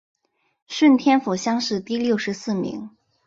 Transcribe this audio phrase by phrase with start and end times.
[0.65, 2.89] 顺天府乡试第六十四名。